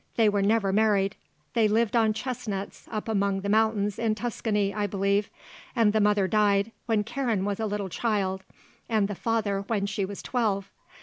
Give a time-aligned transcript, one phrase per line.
[0.15, 1.15] They were never married.
[1.53, 5.29] They lived on chestnuts up among the mountains in Tuscany, I believe,
[5.75, 8.43] and the mother died when Karen was a little child
[8.89, 10.71] and the father when she was twelve.